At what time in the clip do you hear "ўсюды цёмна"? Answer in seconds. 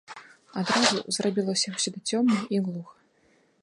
1.77-2.37